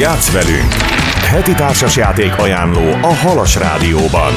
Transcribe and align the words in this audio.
Játsz 0.00 0.32
velünk! 0.32 0.72
Heti 1.30 1.52
társasjáték 1.52 2.38
ajánló 2.38 2.92
a 3.02 3.14
Halas 3.14 3.56
Rádióban. 3.56 4.32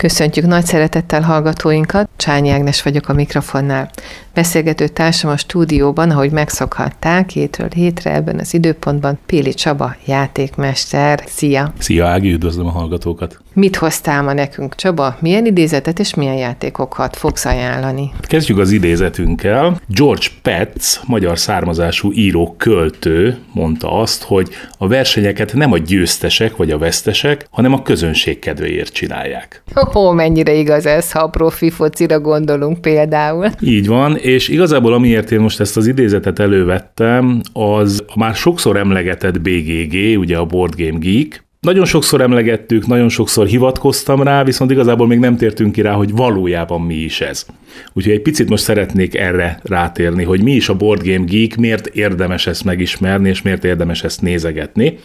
Köszöntjük 0.00 0.46
nagy 0.46 0.64
szeretettel 0.64 1.22
hallgatóinkat, 1.22 2.08
Csányi 2.16 2.50
Ágnes 2.50 2.82
vagyok 2.82 3.08
a 3.08 3.12
mikrofonnál. 3.12 3.90
Beszélgető 4.34 4.88
társam 4.88 5.30
a 5.30 5.36
stúdióban, 5.36 6.10
ahogy 6.10 6.30
megszokhatták, 6.30 7.30
hétről 7.30 7.68
hétre 7.74 8.14
ebben 8.14 8.38
az 8.38 8.54
időpontban, 8.54 9.18
Péli 9.26 9.54
Csaba, 9.54 9.96
játékmester. 10.06 11.24
Szia! 11.26 11.72
Szia 11.78 12.06
Ági, 12.06 12.32
üdvözlöm 12.32 12.66
a 12.66 12.70
hallgatókat! 12.70 13.40
Mit 13.58 13.76
hoztál 13.76 14.22
ma 14.22 14.32
nekünk, 14.32 14.74
Csaba? 14.74 15.16
Milyen 15.20 15.46
idézetet 15.46 15.98
és 15.98 16.14
milyen 16.14 16.34
játékokat 16.34 17.16
fogsz 17.16 17.44
ajánlani? 17.44 18.10
Kezdjük 18.20 18.58
az 18.58 18.70
idézetünkkel. 18.70 19.80
George 19.88 20.26
Petz, 20.42 21.00
magyar 21.06 21.38
származású 21.38 22.12
író 22.12 22.54
költő 22.58 23.38
mondta 23.52 23.92
azt, 23.92 24.22
hogy 24.22 24.48
a 24.78 24.88
versenyeket 24.88 25.54
nem 25.54 25.72
a 25.72 25.78
győztesek 25.78 26.56
vagy 26.56 26.70
a 26.70 26.78
vesztesek, 26.78 27.46
hanem 27.50 27.72
a 27.72 27.82
közönség 27.82 28.38
kedvéért 28.38 28.92
csinálják. 28.92 29.62
Ó, 29.94 30.10
mennyire 30.10 30.52
igaz 30.52 30.86
ez, 30.86 31.12
ha 31.12 31.18
a 31.18 31.28
profi 31.28 31.70
focira 31.70 32.20
gondolunk 32.20 32.80
például. 32.80 33.50
Így 33.60 33.86
van, 33.86 34.16
és 34.16 34.48
igazából 34.48 34.92
amiért 34.92 35.30
én 35.30 35.40
most 35.40 35.60
ezt 35.60 35.76
az 35.76 35.86
idézetet 35.86 36.38
elővettem, 36.38 37.40
az 37.52 38.04
a 38.06 38.18
már 38.18 38.34
sokszor 38.34 38.76
emlegetett 38.76 39.40
BGG, 39.40 40.18
ugye 40.18 40.36
a 40.36 40.44
Board 40.44 40.74
Game 40.76 40.98
Geek, 40.98 41.44
nagyon 41.60 41.84
sokszor 41.84 42.20
emlegettük, 42.20 42.86
nagyon 42.86 43.08
sokszor 43.08 43.46
hivatkoztam 43.46 44.22
rá, 44.22 44.44
viszont 44.44 44.70
igazából 44.70 45.06
még 45.06 45.18
nem 45.18 45.36
tértünk 45.36 45.72
ki 45.72 45.80
rá, 45.80 45.92
hogy 45.92 46.12
valójában 46.12 46.80
mi 46.80 46.94
is 46.94 47.20
ez. 47.20 47.46
Úgyhogy 47.92 48.12
egy 48.12 48.22
picit 48.22 48.48
most 48.48 48.62
szeretnék 48.62 49.14
erre 49.14 49.60
rátérni, 49.62 50.24
hogy 50.24 50.42
mi 50.42 50.52
is 50.52 50.68
a 50.68 50.76
Board 50.76 51.06
Game 51.06 51.24
Geek, 51.24 51.56
miért 51.56 51.86
érdemes 51.86 52.46
ezt 52.46 52.64
megismerni, 52.64 53.28
és 53.28 53.42
miért 53.42 53.64
érdemes 53.64 54.04
ezt 54.04 54.22
nézegetni. 54.22 54.98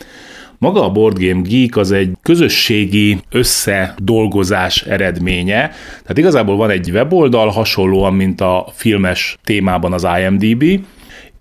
Maga 0.57 0.85
a 0.85 0.91
Board 0.91 1.19
Game 1.19 1.41
Geek 1.41 1.77
az 1.77 1.91
egy 1.91 2.11
közösségi 2.21 3.17
összedolgozás 3.31 4.81
eredménye, 4.81 5.71
tehát 6.01 6.17
igazából 6.17 6.55
van 6.55 6.69
egy 6.69 6.89
weboldal, 6.91 7.47
hasonlóan, 7.47 8.13
mint 8.13 8.41
a 8.41 8.67
filmes 8.73 9.37
témában 9.43 9.93
az 9.93 10.07
IMDb, 10.19 10.63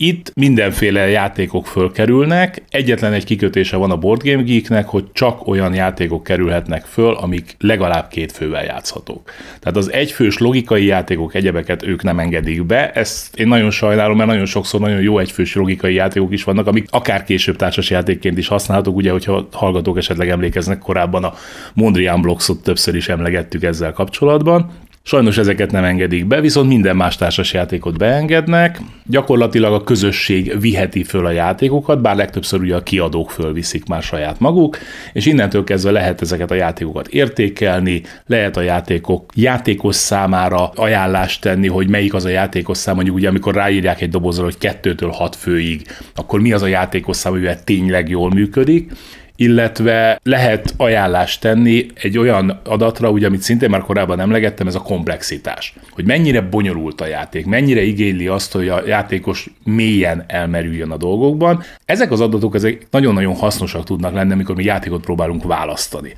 itt 0.03 0.33
mindenféle 0.35 1.09
játékok 1.09 1.67
fölkerülnek, 1.67 2.63
egyetlen 2.69 3.13
egy 3.13 3.25
kikötése 3.25 3.77
van 3.77 3.91
a 3.91 3.97
Board 3.97 4.23
Game 4.23 4.43
Geeknek, 4.43 4.89
hogy 4.89 5.05
csak 5.13 5.47
olyan 5.47 5.75
játékok 5.75 6.23
kerülhetnek 6.23 6.85
föl, 6.85 7.15
amik 7.15 7.57
legalább 7.59 8.09
két 8.09 8.33
fővel 8.33 8.65
játszhatók. 8.65 9.31
Tehát 9.61 9.77
az 9.77 9.93
egyfős 9.93 10.39
logikai 10.39 10.85
játékok, 10.85 11.35
egyebeket 11.35 11.83
ők 11.83 12.03
nem 12.03 12.19
engedik 12.19 12.65
be, 12.65 12.91
ezt 12.93 13.37
én 13.37 13.49
nagyon 13.49 13.71
sajnálom, 13.71 14.17
mert 14.17 14.29
nagyon 14.29 14.47
sokszor 14.47 14.81
nagyon 14.81 15.01
jó 15.01 15.19
egyfős 15.19 15.55
logikai 15.55 15.95
játékok 15.95 16.33
is 16.33 16.45
vannak, 16.45 16.67
amik 16.67 16.87
akár 16.91 17.25
később 17.25 17.57
társas 17.57 17.91
játékként 17.91 18.39
is 18.39 18.49
használhatók, 18.49 18.97
ugye, 18.97 19.11
hogyha 19.11 19.49
hallgatók 19.53 19.99
esetleg 19.99 20.29
emlékeznek 20.29 20.79
korábban 20.79 21.25
a 21.25 21.35
Mondrian 21.75 22.21
Blocksot 22.21 22.63
többször 22.63 22.95
is 22.95 23.09
emlegettük 23.09 23.63
ezzel 23.63 23.93
kapcsolatban. 23.93 24.71
Sajnos 25.03 25.39
ezeket 25.39 25.71
nem 25.71 25.85
engedik 25.85 26.27
be, 26.27 26.41
viszont 26.41 26.69
minden 26.69 26.97
más 26.97 27.17
társasjátékot 27.17 27.99
beengednek. 27.99 28.81
Gyakorlatilag 29.07 29.73
a 29.73 29.85
közösség 29.85 30.61
viheti 30.61 31.05
föl 31.05 31.27
a 31.27 31.31
játékokat, 31.31 32.01
bár 32.01 32.17
legtöbbször 32.17 32.61
ugye 32.61 32.77
a 32.77 32.83
kiadók 32.83 33.31
fölviszik 33.31 33.87
már 33.87 34.03
saját 34.03 34.41
maguk, 34.41 34.79
és 35.13 35.27
innentől 35.27 35.65
kezdve 35.65 35.91
lehet 35.91 36.21
ezeket 36.21 36.51
a 36.51 36.55
játékokat 36.55 37.09
értékelni, 37.09 38.03
lehet 38.27 38.57
a 38.57 38.61
játékok 38.61 39.33
játékos 39.35 39.97
számára 39.97 40.71
ajánlást 40.75 41.41
tenni, 41.41 41.69
hogy 41.69 41.89
melyik 41.89 42.15
az 42.15 42.25
a 42.25 42.29
játékos 42.29 42.79
szám, 42.79 42.95
mondjuk 42.95 43.17
ugye 43.17 43.29
amikor 43.29 43.55
ráírják 43.55 44.01
egy 44.01 44.11
dobozra, 44.11 44.45
hogy 44.45 44.59
kettőtől 44.59 45.11
hat 45.11 45.37
főig, 45.37 45.83
akkor 46.15 46.41
mi 46.41 46.53
az 46.53 46.63
a 46.63 46.67
játékos 46.67 47.17
szám, 47.17 47.33
amivel 47.33 47.65
tényleg 47.65 48.09
jól 48.09 48.31
működik, 48.31 48.93
illetve 49.41 50.21
lehet 50.23 50.75
ajánlást 50.77 51.41
tenni 51.41 51.87
egy 51.95 52.19
olyan 52.19 52.61
adatra, 52.65 53.11
ugye, 53.11 53.27
amit 53.27 53.43
szintén 53.43 53.71
már 53.71 53.81
korábban 53.81 54.21
emlegettem, 54.21 54.67
ez 54.67 54.75
a 54.75 54.83
komplexitás. 54.83 55.75
Hogy 55.91 56.05
mennyire 56.05 56.41
bonyolult 56.41 57.01
a 57.01 57.07
játék, 57.07 57.47
mennyire 57.47 57.83
igényli 57.83 58.27
azt, 58.27 58.53
hogy 58.53 58.69
a 58.69 58.83
játékos 58.87 59.51
mélyen 59.65 60.25
elmerüljön 60.27 60.91
a 60.91 60.97
dolgokban. 60.97 61.63
Ezek 61.85 62.11
az 62.11 62.21
adatok 62.21 62.55
ezek 62.55 62.87
nagyon-nagyon 62.91 63.35
hasznosak 63.35 63.85
tudnak 63.85 64.15
lenni, 64.15 64.33
amikor 64.33 64.55
mi 64.55 64.65
játékot 64.65 65.05
próbálunk 65.05 65.45
választani. 65.45 66.13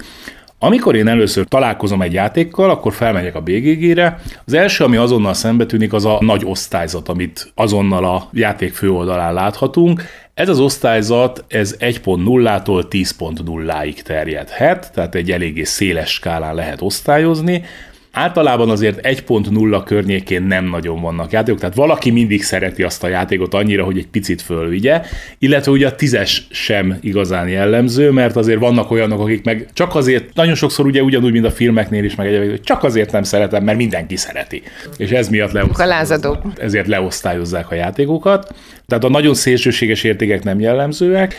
Amikor 0.59 0.95
én 0.95 1.09
először 1.09 1.47
találkozom 1.47 2.03
egy 2.03 2.13
játékkal, 2.13 2.71
akkor 2.71 2.93
felmegyek 2.93 3.35
a 3.35 3.41
BGG-re. 3.41 4.21
Az 4.45 4.53
első, 4.53 4.85
ami 4.85 4.97
azonnal 4.97 5.35
szembe 5.35 5.67
tűnik, 5.67 5.93
az 5.93 6.05
a 6.05 6.19
nagy 6.21 6.43
osztályzat, 6.45 7.09
amit 7.09 7.53
azonnal 7.55 8.05
a 8.05 8.29
játék 8.33 8.73
főoldalán 8.73 9.35
láthatunk. 9.35 10.03
Ez 10.35 10.49
az 10.49 10.59
osztályzat, 10.61 11.45
ez 11.49 11.77
1.0-tól 11.79 12.85
10.0-ig 12.91 14.01
terjedhet, 14.03 14.93
tehát 14.93 15.15
egy 15.15 15.31
eléggé 15.31 15.63
széles 15.63 16.13
skálán 16.13 16.55
lehet 16.55 16.83
osztályozni. 16.83 17.65
Általában 18.13 18.71
azért 18.71 19.01
1.0 19.03 19.83
környékén 19.85 20.43
nem 20.43 20.65
nagyon 20.65 21.01
vannak 21.01 21.33
játékok, 21.33 21.61
tehát 21.61 21.75
valaki 21.75 22.11
mindig 22.11 22.43
szereti 22.43 22.83
azt 22.83 23.05
a 23.05 23.09
játékot 23.09 23.55
annyira, 23.55 23.85
hogy 23.85 23.99
egy 23.99 24.07
picit 24.07 24.43
fölvigye, 24.43 25.03
illetve 25.39 25.71
ugye 25.71 25.87
a 25.87 25.95
tízes 25.95 26.47
sem 26.51 26.99
igazán 27.01 27.49
jellemző, 27.49 28.11
mert 28.11 28.37
azért 28.37 28.59
vannak 28.59 28.91
olyanok, 28.91 29.21
akik 29.21 29.45
meg 29.45 29.69
csak 29.73 29.95
azért, 29.95 30.35
nagyon 30.35 30.55
sokszor 30.55 30.87
ugye 30.87 31.03
ugyanúgy, 31.03 31.33
mint 31.33 31.45
a 31.45 31.51
filmeknél 31.51 32.05
is, 32.05 32.15
meg 32.15 32.27
egyébként, 32.27 32.51
hogy 32.51 32.63
csak 32.63 32.85
azért 32.85 33.13
nem 33.13 33.23
szeretem, 33.23 33.65
mert 33.65 33.79
mindenki 33.79 34.17
szereti. 34.17 34.63
És 34.97 35.11
ez 35.11 35.29
miatt 35.29 35.53
leosztályozzák, 35.53 36.39
ezért 36.57 36.87
leosztályozzák 36.87 37.71
a 37.71 37.75
játékokat. 37.75 38.55
Tehát 38.87 39.05
a 39.05 39.09
nagyon 39.09 39.35
szélsőséges 39.35 40.05
értékek 40.05 40.43
nem 40.43 40.61
jellemzőek, 40.61 41.35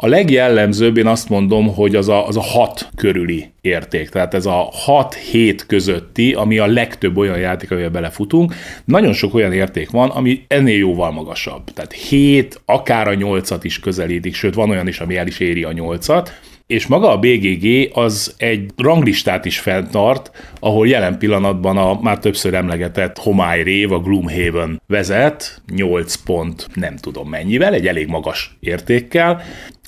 a 0.00 0.06
legjellemzőbb, 0.06 0.96
én 0.96 1.06
azt 1.06 1.28
mondom, 1.28 1.74
hogy 1.74 1.96
az 1.96 2.08
a, 2.08 2.26
az 2.26 2.36
a 2.36 2.40
hat 2.40 2.88
körüli 2.96 3.50
érték. 3.60 4.08
Tehát 4.08 4.34
ez 4.34 4.46
a 4.46 4.68
6-7 4.86 5.60
közötti, 5.66 6.32
ami 6.32 6.58
a 6.58 6.66
legtöbb 6.66 7.16
olyan 7.16 7.38
játék, 7.38 7.70
amivel 7.70 7.90
belefutunk. 7.90 8.54
Nagyon 8.84 9.12
sok 9.12 9.34
olyan 9.34 9.52
érték 9.52 9.90
van, 9.90 10.10
ami 10.10 10.44
ennél 10.48 10.76
jóval 10.76 11.10
magasabb. 11.10 11.64
Tehát 11.74 11.92
7, 11.92 12.60
akár 12.64 13.08
a 13.08 13.14
8-at 13.14 13.60
is 13.62 13.80
közelítik, 13.80 14.34
sőt 14.34 14.54
van 14.54 14.70
olyan 14.70 14.88
is, 14.88 15.00
ami 15.00 15.16
el 15.16 15.26
is 15.26 15.40
éri 15.40 15.64
a 15.64 15.72
8-at 15.72 16.28
és 16.68 16.86
maga 16.86 17.10
a 17.10 17.18
BGG 17.18 17.90
az 17.92 18.34
egy 18.36 18.70
ranglistát 18.76 19.44
is 19.44 19.58
fenntart, 19.58 20.30
ahol 20.60 20.88
jelen 20.88 21.18
pillanatban 21.18 21.76
a 21.76 22.00
már 22.00 22.18
többször 22.18 22.54
emlegetett 22.54 23.18
Homály 23.18 23.62
Rév, 23.62 23.92
a 23.92 24.00
Gloomhaven 24.00 24.82
vezet, 24.86 25.62
8 25.74 26.14
pont 26.14 26.66
nem 26.74 26.96
tudom 26.96 27.28
mennyivel, 27.28 27.74
egy 27.74 27.86
elég 27.86 28.06
magas 28.06 28.56
értékkel, 28.60 29.42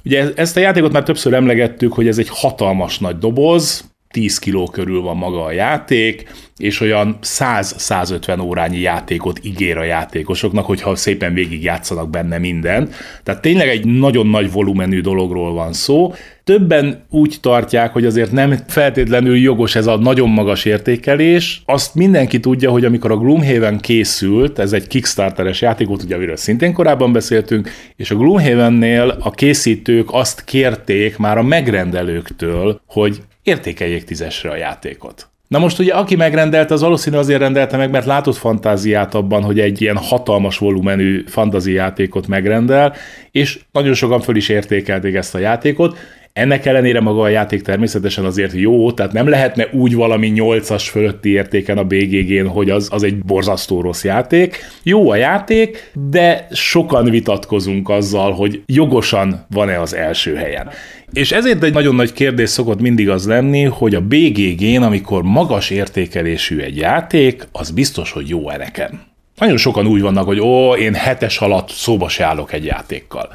Ugye 0.04 0.32
ezt 0.34 0.56
a 0.56 0.60
játékot 0.60 0.92
már 0.92 1.02
többször 1.02 1.34
emlegettük, 1.34 1.92
hogy 1.92 2.08
ez 2.08 2.18
egy 2.18 2.28
hatalmas 2.30 2.98
nagy 2.98 3.18
doboz, 3.18 3.89
10 4.12 4.38
kiló 4.38 4.66
körül 4.66 5.00
van 5.00 5.16
maga 5.16 5.44
a 5.44 5.52
játék, 5.52 6.28
és 6.56 6.80
olyan 6.80 7.18
100-150 7.22 8.42
órányi 8.42 8.78
játékot 8.78 9.40
ígér 9.42 9.76
a 9.76 9.82
játékosoknak, 9.82 10.66
hogyha 10.66 10.96
szépen 10.96 11.34
végig 11.34 11.62
játszanak 11.62 12.10
benne 12.10 12.38
mindent. 12.38 12.94
Tehát 13.22 13.42
tényleg 13.42 13.68
egy 13.68 13.86
nagyon 13.86 14.26
nagy 14.26 14.52
volumenű 14.52 15.00
dologról 15.00 15.52
van 15.52 15.72
szó. 15.72 16.14
Többen 16.44 17.04
úgy 17.10 17.36
tartják, 17.40 17.92
hogy 17.92 18.04
azért 18.04 18.32
nem 18.32 18.54
feltétlenül 18.66 19.36
jogos 19.36 19.74
ez 19.74 19.86
a 19.86 19.96
nagyon 19.96 20.28
magas 20.28 20.64
értékelés. 20.64 21.62
Azt 21.64 21.94
mindenki 21.94 22.40
tudja, 22.40 22.70
hogy 22.70 22.84
amikor 22.84 23.10
a 23.10 23.16
Gloomhaven 23.16 23.78
készült, 23.78 24.58
ez 24.58 24.72
egy 24.72 24.86
Kickstarteres 24.86 25.60
játék 25.60 25.86
volt, 25.86 26.02
ugye, 26.02 26.14
amiről 26.14 26.36
szintén 26.36 26.72
korábban 26.72 27.12
beszéltünk, 27.12 27.70
és 27.96 28.10
a 28.10 28.16
Gloomhavennél 28.16 29.16
a 29.20 29.30
készítők 29.30 30.08
azt 30.12 30.44
kérték 30.44 31.16
már 31.16 31.38
a 31.38 31.42
megrendelőktől, 31.42 32.80
hogy 32.86 33.20
értékeljék 33.42 34.04
tízesre 34.04 34.50
a 34.50 34.56
játékot. 34.56 35.30
Na 35.48 35.58
most 35.58 35.78
ugye 35.78 35.92
aki 35.92 36.16
megrendelte, 36.16 36.74
az 36.74 36.80
valószínű 36.80 37.16
azért 37.16 37.40
rendelte 37.40 37.76
meg, 37.76 37.90
mert 37.90 38.06
látott 38.06 38.36
fantáziát 38.36 39.14
abban, 39.14 39.42
hogy 39.42 39.60
egy 39.60 39.80
ilyen 39.80 39.96
hatalmas 39.96 40.58
volumenű 40.58 41.24
fantazi 41.26 41.72
játékot 41.72 42.26
megrendel, 42.26 42.94
és 43.30 43.60
nagyon 43.72 43.94
sokan 43.94 44.20
föl 44.20 44.36
is 44.36 44.48
értékelték 44.48 45.14
ezt 45.14 45.34
a 45.34 45.38
játékot, 45.38 45.98
ennek 46.32 46.66
ellenére 46.66 47.00
maga 47.00 47.20
a 47.20 47.28
játék 47.28 47.62
természetesen 47.62 48.24
azért 48.24 48.52
jó, 48.52 48.92
tehát 48.92 49.12
nem 49.12 49.28
lehetne 49.28 49.68
úgy 49.72 49.94
valami 49.94 50.32
8-as 50.36 50.86
fölötti 50.90 51.30
értéken 51.30 51.78
a 51.78 51.84
BGG-n, 51.84 52.46
hogy 52.46 52.70
az, 52.70 52.88
az 52.90 53.02
egy 53.02 53.18
borzasztó 53.18 53.80
rossz 53.80 54.04
játék. 54.04 54.58
Jó 54.82 55.10
a 55.10 55.16
játék, 55.16 55.90
de 56.10 56.46
sokan 56.52 57.04
vitatkozunk 57.04 57.88
azzal, 57.88 58.32
hogy 58.32 58.62
jogosan 58.66 59.46
van-e 59.50 59.80
az 59.80 59.94
első 59.94 60.34
helyen. 60.34 60.68
És 61.12 61.32
ezért 61.32 61.62
egy 61.62 61.72
nagyon 61.72 61.94
nagy 61.94 62.12
kérdés 62.12 62.48
szokott 62.48 62.80
mindig 62.80 63.08
az 63.08 63.26
lenni, 63.26 63.64
hogy 63.64 63.94
a 63.94 64.00
BGG-n, 64.00 64.82
amikor 64.82 65.22
magas 65.22 65.70
értékelésű 65.70 66.58
egy 66.58 66.76
játék, 66.76 67.48
az 67.52 67.70
biztos, 67.70 68.12
hogy 68.12 68.28
jó-e 68.28 68.56
nekem. 68.56 69.00
Nagyon 69.36 69.56
sokan 69.56 69.86
úgy 69.86 70.00
vannak, 70.00 70.26
hogy 70.26 70.40
ó, 70.40 70.74
én 70.76 70.94
hetes 70.94 71.38
alatt 71.38 71.68
szóba 71.70 72.08
se 72.08 72.24
állok 72.24 72.52
egy 72.52 72.64
játékkal. 72.64 73.30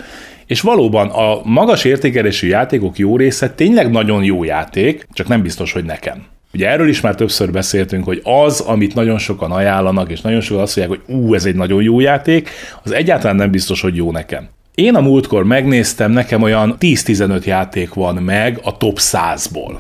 És 0.48 0.62
valóban 0.62 1.10
a 1.10 1.42
magas 1.44 1.84
értékelésű 1.84 2.48
játékok 2.48 2.98
jó 2.98 3.18
része 3.18 3.50
tényleg 3.50 3.92
nagyon 3.92 4.24
jó 4.24 4.44
játék, 4.44 5.08
csak 5.14 5.28
nem 5.28 5.42
biztos, 5.42 5.72
hogy 5.72 5.84
nekem. 5.84 6.24
Ugye 6.54 6.70
erről 6.70 6.90
is 6.90 7.02
már 7.02 7.16
többször 7.16 7.52
beszéltünk, 7.52 8.04
hogy 8.04 8.22
az, 8.24 8.60
amit 8.60 8.96
nagyon 8.96 9.18
sokan 9.18 9.52
ajánlanak, 9.52 10.12
és 10.12 10.22
nagyon 10.22 10.42
sokan 10.42 10.64
azt 10.64 10.78
mondják, 10.78 11.00
hogy 11.00 11.16
ú, 11.16 11.34
ez 11.34 11.46
egy 11.46 11.56
nagyon 11.56 11.82
jó 11.82 12.00
játék, 12.00 12.50
az 12.84 12.92
egyáltalán 12.92 13.36
nem 13.36 13.52
biztos, 13.52 13.82
hogy 13.82 13.96
jó 13.96 14.12
nekem. 14.12 14.48
Én 14.76 14.96
a 14.96 15.02
múltkor 15.02 15.44
megnéztem, 15.44 16.12
nekem 16.12 16.42
olyan 16.42 16.76
10-15 16.80 17.44
játék 17.44 17.94
van 17.94 18.16
meg 18.16 18.60
a 18.64 18.78
top 18.78 18.98
100-ból 19.02 19.72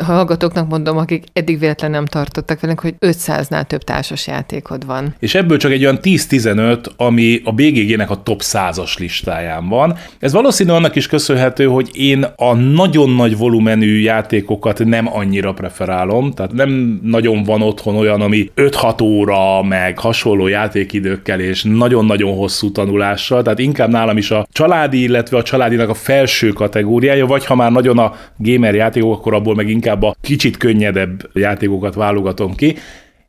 hallgatóknak 0.00 0.68
mondom, 0.68 0.96
akik 0.96 1.24
eddig 1.32 1.58
véletlen 1.58 1.90
nem 1.90 2.06
tartottak 2.06 2.60
velünk, 2.60 2.80
hogy 2.80 2.94
500-nál 3.00 3.64
több 3.64 3.82
társas 3.82 4.26
játékod 4.26 4.86
van. 4.86 5.14
És 5.18 5.34
ebből 5.34 5.56
csak 5.56 5.72
egy 5.72 5.84
olyan 5.84 5.98
10-15, 6.02 6.84
ami 6.96 7.40
a 7.44 7.52
BGG-nek 7.52 8.10
a 8.10 8.22
top 8.22 8.40
100-as 8.44 8.98
listáján 8.98 9.68
van. 9.68 9.96
Ez 10.18 10.32
valószínű 10.32 10.70
annak 10.70 10.96
is 10.96 11.06
köszönhető, 11.06 11.64
hogy 11.64 11.90
én 11.92 12.26
a 12.36 12.54
nagyon 12.54 13.10
nagy 13.10 13.36
volumenű 13.36 14.00
játékokat 14.00 14.84
nem 14.84 15.16
annyira 15.16 15.52
preferálom, 15.52 16.32
tehát 16.32 16.52
nem 16.52 17.00
nagyon 17.02 17.42
van 17.42 17.62
otthon 17.62 17.96
olyan, 17.96 18.20
ami 18.20 18.50
5-6 18.56 19.02
óra, 19.02 19.62
meg 19.62 19.98
hasonló 19.98 20.46
játékidőkkel 20.46 21.40
és 21.40 21.62
nagyon-nagyon 21.62 22.36
hosszú 22.36 22.72
tanulással, 22.72 23.42
tehát 23.42 23.58
inkább 23.58 23.90
nálam 23.90 24.16
is 24.16 24.30
a 24.30 24.46
családi, 24.52 25.02
illetve 25.02 25.36
a 25.36 25.42
családinak 25.42 25.88
a 25.88 25.94
felső 25.94 26.48
kategóriája, 26.48 27.26
vagy 27.26 27.46
ha 27.46 27.54
már 27.54 27.72
nagyon 27.72 27.98
a 27.98 28.14
gamer 28.36 28.74
játékok, 28.74 29.12
akkor 29.12 29.34
abból 29.34 29.54
meg 29.54 29.68
inkább 29.82 30.02
a 30.02 30.16
kicsit 30.20 30.56
könnyedebb 30.56 31.30
játékokat 31.32 31.94
válogatom 31.94 32.54
ki, 32.54 32.76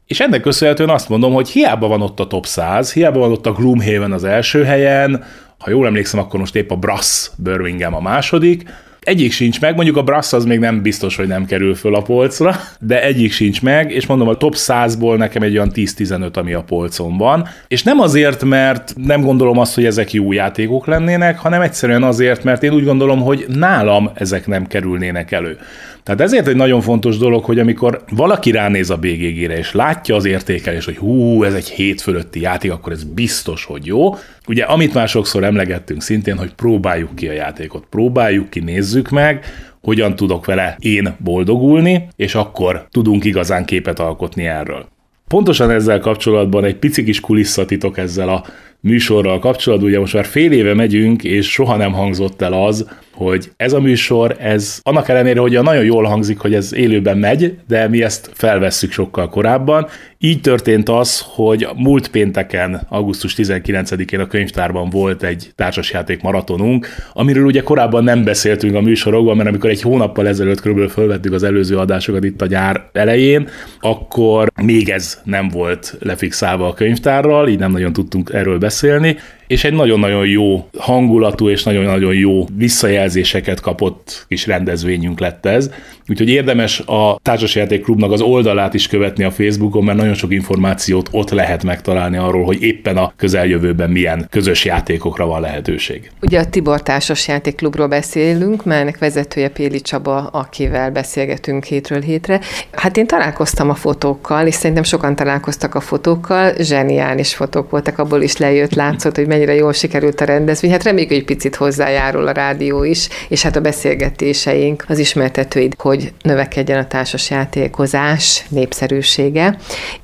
és 0.07 0.19
ennek 0.19 0.41
köszönhetően 0.41 0.89
azt 0.89 1.09
mondom, 1.09 1.33
hogy 1.33 1.49
hiába 1.49 1.87
van 1.87 2.01
ott 2.01 2.19
a 2.19 2.27
top 2.27 2.45
100, 2.45 2.93
hiába 2.93 3.19
van 3.19 3.31
ott 3.31 3.45
a 3.45 3.51
Gloomhaven 3.51 4.11
az 4.11 4.23
első 4.23 4.63
helyen, 4.63 5.23
ha 5.57 5.69
jól 5.69 5.85
emlékszem, 5.85 6.19
akkor 6.19 6.39
most 6.39 6.55
épp 6.55 6.71
a 6.71 6.75
Brass 6.75 7.29
Birmingham 7.37 7.93
a 7.93 7.99
második, 7.99 8.63
egyik 9.03 9.31
sincs 9.31 9.61
meg, 9.61 9.75
mondjuk 9.75 9.97
a 9.97 10.03
Brass 10.03 10.33
az 10.33 10.45
még 10.45 10.59
nem 10.59 10.81
biztos, 10.81 11.15
hogy 11.15 11.27
nem 11.27 11.45
kerül 11.45 11.75
föl 11.75 11.95
a 11.95 12.01
polcra, 12.01 12.55
de 12.79 13.03
egyik 13.03 13.31
sincs 13.31 13.61
meg, 13.61 13.91
és 13.91 14.05
mondom, 14.05 14.27
a 14.27 14.37
top 14.37 14.55
100-ból 14.57 15.17
nekem 15.17 15.41
egy 15.41 15.53
olyan 15.53 15.71
10-15, 15.73 16.33
ami 16.33 16.53
a 16.53 16.63
polcon 16.63 17.17
van. 17.17 17.47
És 17.67 17.83
nem 17.83 17.99
azért, 17.99 18.43
mert 18.43 18.93
nem 18.95 19.21
gondolom 19.21 19.57
azt, 19.57 19.75
hogy 19.75 19.85
ezek 19.85 20.13
jó 20.13 20.31
játékok 20.31 20.85
lennének, 20.85 21.39
hanem 21.39 21.61
egyszerűen 21.61 22.03
azért, 22.03 22.43
mert 22.43 22.63
én 22.63 22.73
úgy 22.73 22.85
gondolom, 22.85 23.21
hogy 23.21 23.45
nálam 23.47 24.11
ezek 24.13 24.47
nem 24.47 24.67
kerülnének 24.67 25.31
elő. 25.31 25.57
Tehát 26.03 26.21
ezért 26.21 26.47
egy 26.47 26.55
nagyon 26.55 26.81
fontos 26.81 27.17
dolog, 27.17 27.43
hogy 27.43 27.59
amikor 27.59 28.03
valaki 28.09 28.51
ránéz 28.51 28.89
a 28.89 28.97
BGG-re, 28.97 29.57
és 29.57 29.71
látja 29.71 30.15
az 30.15 30.25
értékelést, 30.25 30.85
hogy 30.85 30.97
hú, 30.97 31.43
ez 31.43 31.53
egy 31.53 31.69
hét 31.69 32.01
fölötti 32.01 32.41
játék, 32.41 32.71
akkor 32.71 32.91
ez 32.91 33.03
biztos, 33.03 33.65
hogy 33.65 33.85
jó. 33.85 34.15
Ugye, 34.47 34.63
amit 34.63 34.93
már 34.93 35.07
sokszor 35.07 35.43
emlegettünk 35.43 36.01
szintén, 36.01 36.37
hogy 36.37 36.53
próbáljuk 36.53 37.15
ki 37.15 37.27
a 37.27 37.31
játékot, 37.31 37.85
próbáljuk 37.89 38.49
ki, 38.49 38.59
nézzük 38.59 38.92
meg, 39.09 39.45
hogyan 39.81 40.15
tudok 40.15 40.45
vele 40.45 40.75
én 40.79 41.15
boldogulni, 41.23 42.07
és 42.15 42.35
akkor 42.35 42.87
tudunk 42.91 43.23
igazán 43.25 43.65
képet 43.65 43.99
alkotni 43.99 44.45
erről. 44.45 44.91
Pontosan 45.27 45.71
ezzel 45.71 45.99
kapcsolatban 45.99 46.63
egy 46.63 46.75
pici 46.75 47.03
kis 47.03 47.19
kulisszatitok 47.19 47.97
ezzel 47.97 48.29
a 48.29 48.43
műsorral 48.79 49.39
kapcsolatban, 49.39 49.89
ugye 49.89 49.99
most 49.99 50.13
már 50.13 50.25
fél 50.25 50.51
éve 50.51 50.73
megyünk, 50.73 51.23
és 51.23 51.51
soha 51.51 51.75
nem 51.75 51.93
hangzott 51.93 52.41
el 52.41 52.53
az, 52.53 52.87
hogy 53.13 53.51
ez 53.57 53.73
a 53.73 53.79
műsor, 53.79 54.35
ez 54.39 54.79
annak 54.83 55.09
ellenére, 55.09 55.39
hogy 55.39 55.61
nagyon 55.61 55.83
jól 55.83 56.03
hangzik, 56.03 56.39
hogy 56.39 56.53
ez 56.53 56.73
élőben 56.73 57.17
megy, 57.17 57.57
de 57.67 57.87
mi 57.87 58.03
ezt 58.03 58.31
felvesszük 58.33 58.91
sokkal 58.91 59.29
korábban. 59.29 59.87
Így 60.17 60.41
történt 60.41 60.89
az, 60.89 61.25
hogy 61.27 61.67
múlt 61.75 62.07
pénteken, 62.07 62.85
augusztus 62.89 63.35
19-én 63.37 64.19
a 64.19 64.27
könyvtárban 64.27 64.89
volt 64.89 65.23
egy 65.23 65.51
társasjáték 65.55 66.21
maratonunk, 66.21 66.87
amiről 67.13 67.45
ugye 67.45 67.61
korábban 67.61 68.03
nem 68.03 68.23
beszéltünk 68.23 68.75
a 68.75 68.81
műsorokban, 68.81 69.35
mert 69.35 69.49
amikor 69.49 69.69
egy 69.69 69.81
hónappal 69.81 70.27
ezelőtt 70.27 70.61
körülbelül 70.61 70.89
felvettük 70.89 71.33
az 71.33 71.43
előző 71.43 71.77
adásokat 71.77 72.23
itt 72.23 72.41
a 72.41 72.45
nyár 72.45 72.89
elején, 72.93 73.49
akkor 73.79 74.51
még 74.63 74.89
ez 74.89 75.21
nem 75.23 75.49
volt 75.49 75.97
lefixálva 75.99 76.67
a 76.67 76.73
könyvtárral, 76.73 77.47
így 77.47 77.59
nem 77.59 77.71
nagyon 77.71 77.93
tudtunk 77.93 78.29
erről 78.33 78.57
beszélni, 78.57 79.17
és 79.47 79.63
egy 79.63 79.73
nagyon-nagyon 79.73 80.27
jó 80.27 80.67
hangulatú 80.77 81.49
és 81.49 81.63
nagyon-nagyon 81.63 82.13
jó 82.13 82.45
visszajelzéseket 82.57 83.59
kapott 83.59 84.25
kis 84.27 84.47
rendezvényünk 84.47 85.19
lett 85.19 85.45
ez. 85.45 85.71
Úgyhogy 86.09 86.29
érdemes 86.29 86.79
a 86.79 87.19
Társasjátékklubnak 87.21 88.11
az 88.11 88.21
oldalát 88.21 88.73
is 88.73 88.87
követni 88.87 89.23
a 89.23 89.31
Facebookon, 89.31 89.83
mert 89.83 89.97
nagyon 89.97 90.13
sok 90.13 90.31
információt 90.31 91.09
ott 91.11 91.29
lehet 91.29 91.63
megtalálni 91.63 92.17
arról, 92.17 92.45
hogy 92.45 92.61
éppen 92.61 92.97
a 92.97 93.13
közeljövőben 93.15 93.89
milyen 93.89 94.27
közös 94.29 94.65
játékokra 94.65 95.25
van 95.25 95.41
lehetőség. 95.41 96.11
Ugye 96.21 96.39
a 96.39 96.45
Tibor 96.45 96.81
Társasjátékklubról 96.83 97.87
beszélünk, 97.87 98.65
melynek 98.65 98.97
vezetője 98.97 99.49
Péli 99.49 99.81
Csaba, 99.81 100.27
akivel 100.27 100.91
beszélgetünk 100.91 101.63
hétről 101.63 102.01
hétre. 102.01 102.39
Hát 102.71 102.97
én 102.97 103.07
találkoztam 103.07 103.69
a 103.69 103.75
fotókkal, 103.75 104.47
és 104.47 104.53
szerintem 104.53 104.83
sokan 104.83 105.15
találkoztak 105.15 105.75
a 105.75 105.79
fotókkal, 105.79 106.53
zseniális 106.59 107.35
fotók 107.35 107.69
voltak, 107.69 107.97
abból 107.97 108.21
is 108.21 108.37
lejött, 108.37 108.73
látszott, 108.73 109.15
hogy 109.15 109.27
mennyire 109.33 109.53
jól 109.53 109.73
sikerült 109.73 110.21
a 110.21 110.25
rendezvény. 110.25 110.71
Hát 110.71 110.83
reméljük, 110.83 111.11
hogy 111.11 111.25
picit 111.25 111.55
hozzájárul 111.55 112.27
a 112.27 112.31
rádió 112.31 112.83
is, 112.83 113.07
és 113.27 113.41
hát 113.41 113.55
a 113.55 113.61
beszélgetéseink, 113.61 114.85
az 114.87 114.97
ismertetőid, 114.97 115.73
hogy 115.77 116.13
növekedjen 116.21 116.79
a 116.79 116.87
társas 116.87 117.29
játékozás 117.29 118.45
népszerűsége. 118.49 119.57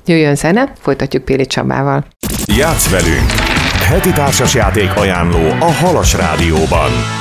Jöjjön 0.06 0.34
zene, 0.34 0.72
folytatjuk 0.80 1.24
Péli 1.24 1.46
Csabával. 1.46 2.06
Játsz 2.56 2.90
velünk! 2.90 3.30
Heti 3.88 4.12
társasjáték 4.12 4.96
ajánló 4.96 5.48
a 5.60 5.72
Halas 5.72 6.14
Rádióban 6.14 7.19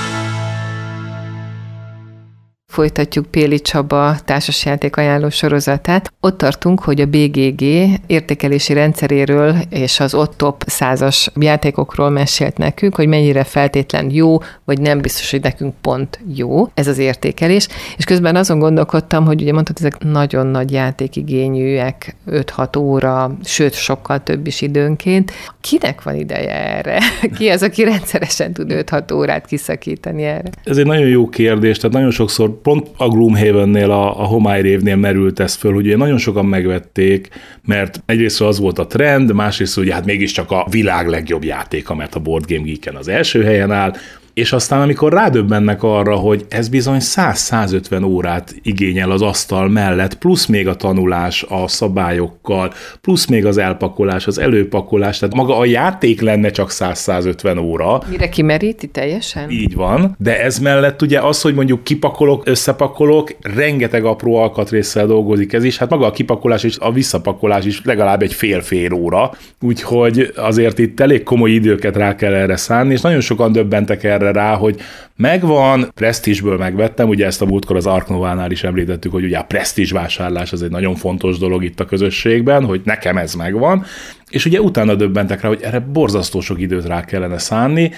folytatjuk 2.79 3.25
Péli 3.25 3.59
Csaba 3.59 4.15
társasjáték 4.25 4.95
ajánló 4.95 5.29
sorozatát. 5.29 6.13
Ott 6.19 6.37
tartunk, 6.37 6.79
hogy 6.79 7.01
a 7.01 7.05
BGG 7.05 7.61
értékelési 8.07 8.73
rendszeréről 8.73 9.55
és 9.69 9.99
az 9.99 10.13
ott 10.13 10.37
top 10.37 10.63
százas 10.67 11.31
játékokról 11.39 12.09
mesélt 12.09 12.57
nekünk, 12.57 12.95
hogy 12.95 13.07
mennyire 13.07 13.43
feltétlen 13.43 14.09
jó, 14.11 14.37
vagy 14.65 14.81
nem 14.81 15.01
biztos, 15.01 15.31
hogy 15.31 15.41
nekünk 15.41 15.73
pont 15.81 16.19
jó 16.35 16.67
ez 16.73 16.87
az 16.87 16.97
értékelés. 16.97 17.67
És 17.97 18.03
közben 18.03 18.35
azon 18.35 18.59
gondolkodtam, 18.59 19.25
hogy 19.25 19.41
ugye 19.41 19.53
mondtad, 19.53 19.75
ezek 19.79 20.03
nagyon 20.03 20.47
nagy 20.47 20.71
játékigényűek, 20.71 22.15
5-6 22.31 22.77
óra, 22.77 23.37
sőt, 23.43 23.73
sokkal 23.73 24.23
több 24.23 24.47
is 24.47 24.61
időnként. 24.61 25.31
Kinek 25.61 26.03
van 26.03 26.15
ideje 26.15 26.77
erre? 26.77 26.99
Ki 27.37 27.49
az, 27.49 27.63
aki 27.63 27.83
rendszeresen 27.83 28.53
tud 28.53 28.73
5-6 28.75 29.13
órát 29.13 29.45
kiszakítani 29.45 30.23
erre? 30.23 30.49
Ez 30.63 30.77
egy 30.77 30.85
nagyon 30.85 31.07
jó 31.07 31.29
kérdés, 31.29 31.77
tehát 31.77 31.95
nagyon 31.95 32.11
sokszor 32.11 32.61
pont 32.69 32.89
a 32.97 33.07
Gloomhaven-nél, 33.07 33.91
a, 33.91 34.21
a 34.21 34.23
Homály 34.23 34.61
révnél 34.61 34.95
merült 34.95 35.39
ez 35.39 35.55
föl, 35.55 35.73
hogy 35.73 35.85
ugye 35.85 35.97
nagyon 35.97 36.17
sokan 36.17 36.45
megvették, 36.45 37.29
mert 37.65 38.03
egyrészt 38.05 38.41
az 38.41 38.59
volt 38.59 38.79
a 38.79 38.87
trend, 38.87 39.33
másrészt 39.33 39.77
ugye 39.77 39.93
hát 39.93 40.05
mégiscsak 40.05 40.51
a 40.51 40.67
világ 40.69 41.07
legjobb 41.07 41.43
játéka, 41.43 41.95
mert 41.95 42.15
a 42.15 42.19
Board 42.19 42.45
Game 42.47 42.63
Geek-en 42.63 42.95
az 42.95 43.07
első 43.07 43.43
helyen 43.43 43.71
áll, 43.71 43.93
és 44.39 44.51
aztán 44.51 44.81
amikor 44.81 45.13
rádöbbennek 45.13 45.83
arra, 45.83 46.15
hogy 46.15 46.45
ez 46.49 46.67
bizony 46.67 46.99
100-150 47.01 48.05
órát 48.05 48.55
igényel 48.63 49.11
az 49.11 49.21
asztal 49.21 49.69
mellett, 49.69 50.17
plusz 50.17 50.45
még 50.45 50.67
a 50.67 50.75
tanulás 50.75 51.45
a 51.49 51.67
szabályokkal, 51.67 52.73
plusz 53.01 53.25
még 53.25 53.45
az 53.45 53.57
elpakolás, 53.57 54.27
az 54.27 54.39
előpakolás, 54.39 55.17
tehát 55.17 55.35
maga 55.35 55.57
a 55.57 55.65
játék 55.65 56.21
lenne 56.21 56.49
csak 56.49 56.69
100-150 56.71 57.63
óra. 57.63 58.01
Mire 58.09 58.29
kimeríti 58.29 58.87
teljesen? 58.87 59.49
Így 59.49 59.75
van, 59.75 60.15
de 60.19 60.43
ez 60.43 60.59
mellett 60.59 61.01
ugye 61.01 61.19
az, 61.19 61.41
hogy 61.41 61.53
mondjuk 61.53 61.83
kipakolok, 61.83 62.47
összepakolok, 62.47 63.35
rengeteg 63.55 64.05
apró 64.05 64.35
alkatrészsel 64.35 65.05
dolgozik 65.05 65.53
ez 65.53 65.63
is, 65.63 65.77
hát 65.77 65.89
maga 65.89 66.05
a 66.05 66.11
kipakolás 66.11 66.63
és 66.63 66.77
a 66.79 66.91
visszapakolás 66.91 67.65
is 67.65 67.81
legalább 67.83 68.21
egy 68.21 68.33
fél-fél 68.33 68.93
óra, 68.93 69.31
úgyhogy 69.61 70.31
azért 70.35 70.79
itt 70.79 70.99
elég 70.99 71.23
komoly 71.23 71.51
időket 71.51 71.95
rá 71.95 72.15
kell 72.15 72.33
erre 72.33 72.55
szánni, 72.55 72.93
és 72.93 73.01
nagyon 73.01 73.21
sokan 73.21 73.51
döbbentek 73.51 74.03
erre 74.03 74.28
erre 74.29 74.39
rá, 74.39 74.55
hogy 74.55 74.79
megvan, 75.15 75.91
presztízsből 75.95 76.57
megvettem, 76.57 77.09
ugye 77.09 77.25
ezt 77.25 77.41
a 77.41 77.45
múltkor 77.45 77.75
az 77.75 77.85
Arknovánál 77.85 78.51
is 78.51 78.63
említettük, 78.63 79.11
hogy 79.11 79.23
ugye 79.23 79.37
a 79.37 79.43
presztízs 79.43 79.91
vásárlás 79.91 80.51
az 80.51 80.63
egy 80.63 80.69
nagyon 80.69 80.95
fontos 80.95 81.37
dolog 81.37 81.63
itt 81.63 81.79
a 81.79 81.85
közösségben, 81.85 82.65
hogy 82.65 82.81
nekem 82.83 83.17
ez 83.17 83.33
megvan, 83.33 83.85
és 84.29 84.45
ugye 84.45 84.61
utána 84.61 84.95
döbbentek 84.95 85.41
rá, 85.41 85.47
hogy 85.47 85.61
erre 85.61 85.79
borzasztó 85.79 86.39
sok 86.39 86.61
időt 86.61 86.85
rá 86.85 87.05
kellene 87.05 87.37
szánni, 87.37 87.91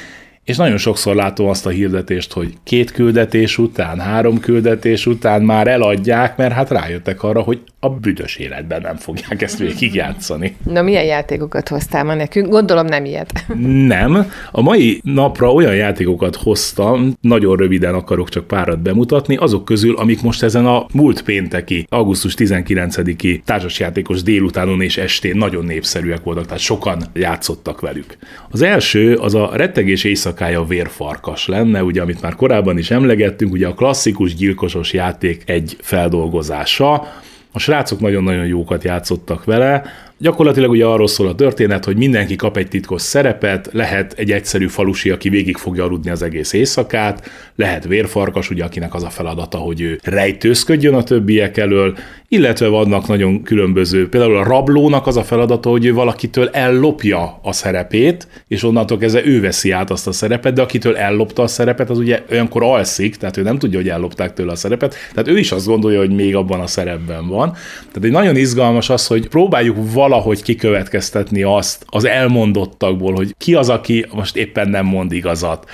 és 0.45 0.57
nagyon 0.57 0.77
sokszor 0.77 1.15
látom 1.15 1.47
azt 1.47 1.65
a 1.65 1.69
hirdetést, 1.69 2.33
hogy 2.33 2.53
két 2.63 2.91
küldetés 2.91 3.57
után, 3.57 3.99
három 3.99 4.39
küldetés 4.39 5.05
után 5.05 5.41
már 5.41 5.67
eladják, 5.67 6.37
mert 6.37 6.53
hát 6.53 6.69
rájöttek 6.69 7.23
arra, 7.23 7.41
hogy 7.41 7.61
a 7.79 7.89
büdös 7.89 8.35
életben 8.35 8.81
nem 8.81 8.95
fogják 8.95 9.41
ezt 9.41 9.57
végigjátszani. 9.57 10.55
Na, 10.63 10.81
milyen 10.81 11.03
játékokat 11.03 11.67
hoztál 11.67 12.03
ma 12.03 12.13
nekünk? 12.13 12.49
Gondolom 12.49 12.85
nem 12.85 13.05
ilyet. 13.05 13.45
Nem. 13.87 14.31
A 14.51 14.61
mai 14.61 14.99
napra 15.03 15.53
olyan 15.53 15.75
játékokat 15.75 16.35
hoztam, 16.35 17.13
nagyon 17.21 17.55
röviden 17.55 17.93
akarok 17.93 18.29
csak 18.29 18.47
párat 18.47 18.81
bemutatni, 18.81 19.35
azok 19.35 19.65
közül, 19.65 19.95
amik 19.95 20.21
most 20.21 20.43
ezen 20.43 20.65
a 20.65 20.85
múlt 20.93 21.23
pénteki, 21.23 21.85
augusztus 21.89 22.33
19-i 22.37 23.41
társasjátékos 23.45 24.23
délutánon 24.23 24.81
és 24.81 24.97
estén 24.97 25.35
nagyon 25.35 25.65
népszerűek 25.65 26.23
voltak, 26.23 26.45
tehát 26.45 26.59
sokan 26.59 27.03
játszottak 27.13 27.81
velük. 27.81 28.17
Az 28.49 28.61
első 28.61 29.15
az 29.15 29.35
a 29.35 29.49
rettegés 29.53 30.03
éjszakája 30.31 30.63
vérfarkas 30.63 31.47
lenne, 31.47 31.83
ugye 31.83 32.01
amit 32.01 32.21
már 32.21 32.35
korábban 32.35 32.77
is 32.77 32.91
emlegettünk, 32.91 33.51
ugye 33.51 33.67
a 33.67 33.73
klasszikus 33.73 34.35
gyilkosos 34.35 34.93
játék 34.93 35.43
egy 35.45 35.77
feldolgozása, 35.81 37.07
a 37.51 37.59
srácok 37.59 37.99
nagyon-nagyon 37.99 38.45
jókat 38.45 38.83
játszottak 38.83 39.45
vele, 39.45 39.83
Gyakorlatilag 40.21 40.69
ugye 40.69 40.85
arról 40.85 41.07
szól 41.07 41.27
a 41.27 41.35
történet, 41.35 41.85
hogy 41.85 41.97
mindenki 41.97 42.35
kap 42.35 42.57
egy 42.57 42.67
titkos 42.67 43.01
szerepet, 43.01 43.69
lehet 43.71 44.13
egy 44.13 44.31
egyszerű 44.31 44.67
falusi, 44.67 45.09
aki 45.09 45.29
végig 45.29 45.57
fogja 45.57 45.83
aludni 45.83 46.09
az 46.09 46.21
egész 46.21 46.53
éjszakát, 46.53 47.29
lehet 47.55 47.87
vérfarkas, 47.87 48.49
ugye 48.49 48.63
akinek 48.63 48.93
az 48.93 49.03
a 49.03 49.09
feladata, 49.09 49.57
hogy 49.57 49.81
ő 49.81 49.99
rejtőzködjön 50.03 50.93
a 50.93 51.03
többiek 51.03 51.57
elől, 51.57 51.97
illetve 52.33 52.67
vannak 52.67 53.07
nagyon 53.07 53.43
különböző, 53.43 54.09
például 54.09 54.37
a 54.37 54.43
rablónak 54.43 55.07
az 55.07 55.17
a 55.17 55.23
feladata, 55.23 55.69
hogy 55.69 55.85
ő 55.85 55.93
valakitől 55.93 56.49
ellopja 56.49 57.39
a 57.43 57.51
szerepét, 57.51 58.27
és 58.47 58.63
onnantól 58.63 58.97
kezdve 58.97 59.25
ő 59.25 59.41
veszi 59.41 59.71
át 59.71 59.89
azt 59.89 60.07
a 60.07 60.11
szerepet, 60.11 60.53
de 60.53 60.61
akitől 60.61 60.97
ellopta 60.97 61.43
a 61.43 61.47
szerepet, 61.47 61.89
az 61.89 61.97
ugye 61.97 62.23
olyankor 62.31 62.63
alszik, 62.63 63.15
tehát 63.15 63.37
ő 63.37 63.41
nem 63.41 63.57
tudja, 63.57 63.79
hogy 63.79 63.89
ellopták 63.89 64.33
tőle 64.33 64.51
a 64.51 64.55
szerepet, 64.55 64.95
tehát 65.13 65.27
ő 65.27 65.37
is 65.37 65.51
azt 65.51 65.65
gondolja, 65.65 65.99
hogy 65.99 66.15
még 66.15 66.35
abban 66.35 66.59
a 66.59 66.67
szerepben 66.67 67.27
van. 67.27 67.51
Tehát 67.79 68.03
egy 68.03 68.11
nagyon 68.11 68.35
izgalmas 68.35 68.89
az, 68.89 69.07
hogy 69.07 69.27
próbáljuk 69.27 69.77
valahogy 69.93 70.41
kikövetkeztetni 70.41 71.43
azt 71.43 71.85
az 71.89 72.05
elmondottakból, 72.05 73.13
hogy 73.13 73.35
ki 73.37 73.53
az, 73.53 73.69
aki 73.69 74.05
most 74.13 74.37
éppen 74.37 74.69
nem 74.69 74.85
mond 74.85 75.11
igazat 75.11 75.69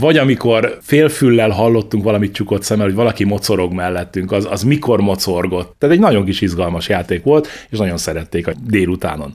vagy 0.00 0.16
amikor 0.16 0.78
félfüllel 0.82 1.50
hallottunk 1.50 2.04
valamit 2.04 2.32
csukott 2.32 2.62
szemmel, 2.62 2.86
hogy 2.86 2.94
valaki 2.94 3.24
mocorog 3.24 3.72
mellettünk, 3.72 4.32
az, 4.32 4.46
az 4.50 4.62
mikor 4.62 5.00
mocorgott. 5.00 5.76
Tehát 5.78 5.94
egy 5.94 6.00
nagyon 6.00 6.24
kis 6.24 6.40
izgalmas 6.40 6.88
játék 6.88 7.22
volt, 7.22 7.48
és 7.70 7.78
nagyon 7.78 7.96
szerették 7.96 8.46
a 8.46 8.52
délutánon. 8.66 9.34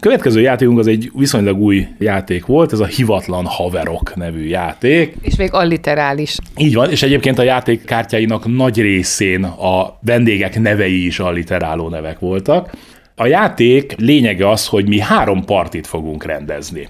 Következő 0.00 0.40
játékunk 0.40 0.78
az 0.78 0.86
egy 0.86 1.10
viszonylag 1.14 1.58
új 1.58 1.86
játék 1.98 2.46
volt, 2.46 2.72
ez 2.72 2.80
a 2.80 2.86
Hivatlan 2.86 3.44
Haverok 3.44 4.14
nevű 4.14 4.46
játék. 4.46 5.14
És 5.22 5.36
még 5.36 5.52
alliterális. 5.52 6.36
Így 6.56 6.74
van, 6.74 6.90
és 6.90 7.02
egyébként 7.02 7.38
a 7.38 7.42
játék 7.42 7.84
kártyáinak 7.84 8.56
nagy 8.56 8.80
részén 8.80 9.44
a 9.44 9.98
vendégek 10.00 10.60
nevei 10.60 11.06
is 11.06 11.18
alliteráló 11.18 11.88
nevek 11.88 12.18
voltak. 12.18 12.70
A 13.16 13.26
játék 13.26 13.94
lényege 13.96 14.50
az, 14.50 14.66
hogy 14.66 14.88
mi 14.88 15.00
három 15.00 15.44
partit 15.44 15.86
fogunk 15.86 16.24
rendezni. 16.24 16.88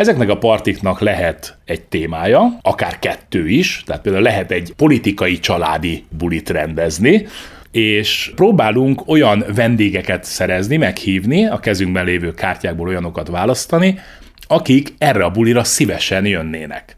Ezeknek 0.00 0.28
a 0.28 0.38
partiknak 0.38 1.00
lehet 1.00 1.56
egy 1.64 1.82
témája, 1.82 2.58
akár 2.62 2.98
kettő 2.98 3.48
is, 3.48 3.82
tehát 3.86 4.02
például 4.02 4.24
lehet 4.24 4.50
egy 4.50 4.72
politikai 4.76 5.38
családi 5.38 6.04
bulit 6.18 6.50
rendezni, 6.50 7.26
és 7.70 8.32
próbálunk 8.34 9.08
olyan 9.08 9.44
vendégeket 9.54 10.24
szerezni, 10.24 10.76
meghívni, 10.76 11.46
a 11.46 11.58
kezünkben 11.58 12.04
lévő 12.04 12.34
kártyákból 12.34 12.88
olyanokat 12.88 13.28
választani, 13.28 13.98
akik 14.46 14.94
erre 14.98 15.24
a 15.24 15.30
bulira 15.30 15.64
szívesen 15.64 16.26
jönnének 16.26 16.96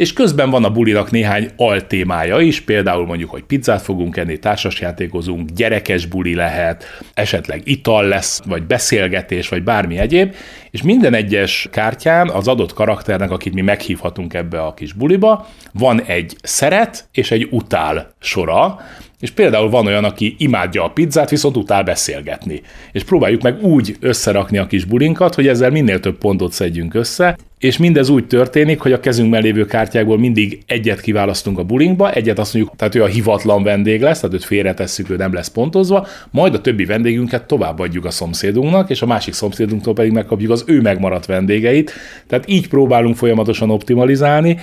és 0.00 0.12
közben 0.12 0.50
van 0.50 0.64
a 0.64 0.70
bulinak 0.70 1.10
néhány 1.10 1.50
altémája 1.56 2.40
is, 2.40 2.60
például 2.60 3.06
mondjuk, 3.06 3.30
hogy 3.30 3.42
pizzát 3.42 3.82
fogunk 3.82 4.16
enni, 4.16 4.38
társasjátékozunk, 4.38 5.50
gyerekes 5.50 6.06
buli 6.06 6.34
lehet, 6.34 6.84
esetleg 7.14 7.60
ital 7.64 8.04
lesz, 8.04 8.40
vagy 8.44 8.62
beszélgetés, 8.62 9.48
vagy 9.48 9.62
bármi 9.62 9.98
egyéb, 9.98 10.34
és 10.70 10.82
minden 10.82 11.14
egyes 11.14 11.68
kártyán 11.70 12.28
az 12.28 12.48
adott 12.48 12.72
karakternek, 12.72 13.30
akit 13.30 13.54
mi 13.54 13.60
meghívhatunk 13.60 14.34
ebbe 14.34 14.62
a 14.62 14.74
kis 14.74 14.92
buliba, 14.92 15.48
van 15.72 16.02
egy 16.02 16.36
szeret 16.42 17.08
és 17.12 17.30
egy 17.30 17.48
utál 17.50 18.14
sora, 18.20 18.80
és 19.20 19.30
például 19.30 19.70
van 19.70 19.86
olyan, 19.86 20.04
aki 20.04 20.34
imádja 20.38 20.84
a 20.84 20.90
pizzát, 20.90 21.30
viszont 21.30 21.56
utál 21.56 21.82
beszélgetni. 21.82 22.62
És 22.92 23.04
próbáljuk 23.04 23.42
meg 23.42 23.62
úgy 23.62 23.96
összerakni 24.00 24.58
a 24.58 24.66
kis 24.66 24.84
bulinkat, 24.84 25.34
hogy 25.34 25.48
ezzel 25.48 25.70
minél 25.70 26.00
több 26.00 26.18
pontot 26.18 26.52
szedjünk 26.52 26.94
össze, 26.94 27.36
és 27.58 27.78
mindez 27.78 28.08
úgy 28.08 28.26
történik, 28.26 28.80
hogy 28.80 28.92
a 28.92 29.00
kezünkben 29.00 29.42
lévő 29.42 29.64
kártyákból 29.64 30.18
mindig 30.18 30.58
egyet 30.66 31.00
kiválasztunk 31.00 31.58
a 31.58 31.64
bulinkba, 31.64 32.12
egyet 32.12 32.38
azt 32.38 32.54
mondjuk, 32.54 32.76
tehát 32.76 32.94
ő 32.94 33.02
a 33.02 33.06
hivatlan 33.06 33.62
vendég 33.62 34.00
lesz, 34.00 34.20
tehát 34.20 34.34
őt 34.34 34.44
félretesszük, 34.44 35.10
ő 35.10 35.16
nem 35.16 35.32
lesz 35.32 35.48
pontozva, 35.48 36.06
majd 36.30 36.54
a 36.54 36.60
többi 36.60 36.84
vendégünket 36.84 37.46
továbbadjuk 37.46 38.04
a 38.04 38.10
szomszédunknak, 38.10 38.90
és 38.90 39.02
a 39.02 39.06
másik 39.06 39.34
szomszédunktól 39.34 39.94
pedig 39.94 40.12
megkapjuk 40.12 40.50
az 40.50 40.64
ő 40.66 40.80
megmaradt 40.80 41.26
vendégeit. 41.26 41.92
Tehát 42.26 42.48
így 42.48 42.68
próbálunk 42.68 43.16
folyamatosan 43.16 43.70
optimalizálni, 43.70 44.58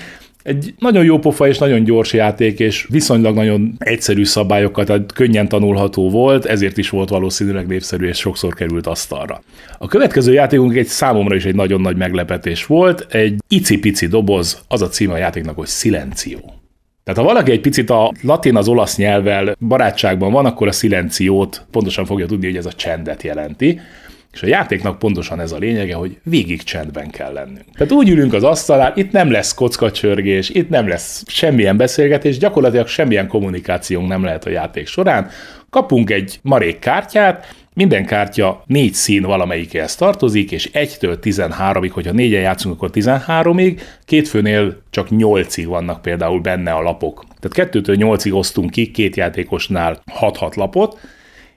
egy 0.48 0.74
nagyon 0.80 1.04
jó 1.04 1.20
pofa 1.20 1.48
és 1.48 1.58
nagyon 1.58 1.84
gyors 1.84 2.14
játék, 2.14 2.60
és 2.60 2.88
viszonylag 2.90 3.36
nagyon 3.36 3.74
egyszerű 3.78 4.26
szabályokkal, 4.26 4.86
tehát 4.86 5.14
könnyen 5.14 5.48
tanulható 5.48 6.10
volt, 6.10 6.46
ezért 6.46 6.78
is 6.78 6.90
volt 6.90 7.10
valószínűleg 7.10 7.68
népszerű, 7.68 8.08
és 8.08 8.18
sokszor 8.18 8.54
került 8.54 8.88
asztalra. 8.88 9.42
A 9.78 9.88
következő 9.88 10.34
játékunk 10.34 10.76
egy 10.76 10.86
számomra 10.86 11.36
is 11.36 11.46
egy 11.46 11.56
nagyon 11.56 11.82
nagy 11.82 11.98
meglepetés 11.98 12.66
volt, 12.66 13.14
egy 13.14 13.36
icipici 13.48 14.08
doboz, 14.08 14.62
az 14.68 14.82
a 14.82 14.88
címe 14.88 15.14
a 15.14 15.18
játéknak, 15.18 15.56
hogy 15.56 15.68
Silencio. 15.68 16.40
Tehát 17.04 17.22
ha 17.22 17.28
valaki 17.28 17.52
egy 17.52 17.62
picit 17.62 17.90
a 17.90 18.14
latin 18.22 18.56
az 18.56 18.68
olasz 18.68 18.98
nyelvvel 18.98 19.56
barátságban 19.60 20.32
van, 20.32 20.46
akkor 20.46 20.68
a 20.68 20.72
szilenciót 20.72 21.66
pontosan 21.72 22.06
fogja 22.06 22.26
tudni, 22.26 22.46
hogy 22.46 22.58
ez 22.58 22.66
a 22.66 22.74
csendet 22.74 23.24
jelenti. 23.24 23.80
És 24.38 24.44
a 24.44 24.48
játéknak 24.48 25.00
pontosan 25.00 25.40
ez 25.40 25.52
a 25.52 25.58
lényege, 25.58 25.96
hogy 25.96 26.18
végig 26.24 26.64
csendben 26.64 27.10
kell 27.10 27.34
lennünk. 27.34 27.66
Tehát 27.74 27.92
úgy 27.94 28.10
ülünk 28.10 28.34
az 28.34 28.44
asztalán, 28.44 28.92
itt 28.96 29.12
nem 29.12 29.32
lesz 29.32 29.54
kockacsörgés, 29.54 30.50
itt 30.50 30.70
nem 30.70 30.88
lesz 30.88 31.24
semmilyen 31.28 31.78
beszélgetés, 31.78 32.38
gyakorlatilag 32.38 32.88
semmilyen 32.88 33.28
kommunikációnk 33.28 34.08
nem 34.08 34.24
lehet 34.24 34.46
a 34.46 34.50
játék 34.50 34.88
során. 34.88 35.30
Kapunk 35.70 36.10
egy 36.10 36.40
marék 36.42 36.80
kártyát, 36.80 37.56
minden 37.74 38.06
kártya 38.06 38.64
négy 38.66 38.94
szín 38.94 39.22
valamelyikéhez 39.22 39.96
tartozik, 39.96 40.52
és 40.52 40.70
1-től 40.74 41.18
13-ig, 41.22 41.90
hogyha 41.94 42.12
négyen 42.12 42.42
játszunk, 42.42 42.76
akkor 42.76 42.90
13-ig, 42.94 43.82
két 44.06 44.28
főnél 44.28 44.82
csak 44.90 45.08
8-ig 45.12 45.66
vannak 45.68 46.02
például 46.02 46.40
benne 46.40 46.72
a 46.72 46.82
lapok. 46.82 47.24
Tehát 47.40 47.72
2-től 47.74 47.96
8-ig 48.00 48.34
osztunk 48.34 48.70
ki 48.70 48.92
két 48.92 49.16
játékosnál 49.16 50.02
6-6 50.20 50.56
lapot, 50.56 51.00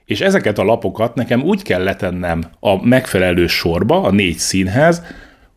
és 0.05 0.21
ezeket 0.21 0.57
a 0.57 0.63
lapokat 0.63 1.15
nekem 1.15 1.43
úgy 1.43 1.61
kell 1.61 1.83
letennem 1.83 2.43
a 2.59 2.85
megfelelő 2.85 3.47
sorba, 3.47 4.01
a 4.01 4.11
négy 4.11 4.37
színhez, 4.37 5.03